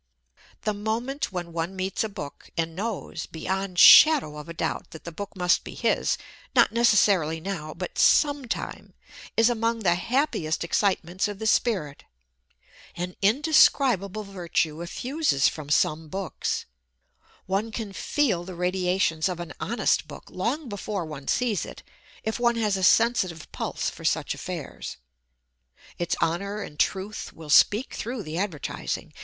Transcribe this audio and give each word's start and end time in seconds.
The 0.63 0.73
moment 0.73 1.31
when 1.31 1.53
one 1.53 1.75
meets 1.75 2.03
a 2.03 2.09
book 2.09 2.49
and 2.57 2.75
knows, 2.75 3.27
beyond 3.27 3.77
shadow 3.77 4.37
of 4.37 4.57
doubt, 4.57 4.89
that 4.89 5.03
that 5.03 5.11
book 5.11 5.35
must 5.35 5.63
be 5.63 5.75
his 5.75 6.17
not 6.55 6.71
necessarily 6.71 7.39
now, 7.39 7.75
but 7.75 7.99
some 7.99 8.45
time 8.47 8.95
is 9.37 9.47
among 9.47 9.81
the 9.81 9.93
happiest 9.93 10.63
excitements 10.63 11.27
of 11.27 11.37
the 11.37 11.45
spirit. 11.45 12.03
An 12.95 13.15
indescribable 13.21 14.23
virtue 14.23 14.77
effuses 14.81 15.47
from 15.47 15.69
some 15.69 16.07
books. 16.09 16.65
One 17.45 17.71
can 17.71 17.93
feel 17.93 18.43
the 18.43 18.55
radiations 18.55 19.29
of 19.29 19.39
an 19.39 19.53
honest 19.59 20.07
book 20.07 20.31
long 20.31 20.67
before 20.67 21.05
one 21.05 21.27
sees 21.27 21.63
it, 21.63 21.83
if 22.23 22.39
one 22.39 22.55
has 22.55 22.75
a 22.75 22.81
sensitive 22.81 23.51
pulse 23.51 23.91
for 23.91 24.03
such 24.03 24.33
affairs. 24.33 24.97
Its 25.99 26.15
honour 26.19 26.63
and 26.63 26.79
truth 26.79 27.33
will 27.33 27.51
speak 27.51 27.93
through 27.93 28.23
the 28.23 28.39
advertising. 28.39 29.13